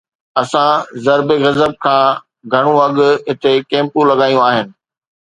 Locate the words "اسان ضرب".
0.41-1.27